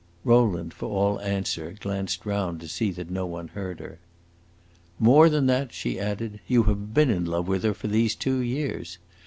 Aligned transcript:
Rowland, 0.23 0.73
for 0.73 0.89
all 0.89 1.19
answer, 1.19 1.75
glanced 1.79 2.25
round 2.25 2.59
to 2.59 2.67
see 2.67 2.89
that 2.89 3.11
no 3.11 3.27
one 3.27 3.49
heard 3.49 3.79
her. 3.79 3.99
"More 4.97 5.29
than 5.29 5.45
that," 5.45 5.73
she 5.73 5.99
added, 5.99 6.39
"you 6.47 6.63
have 6.63 6.91
been 6.95 7.11
in 7.11 7.25
love 7.25 7.47
with 7.47 7.61
her 7.63 7.75
these 7.87 8.15
two 8.15 8.39
years. 8.39 8.97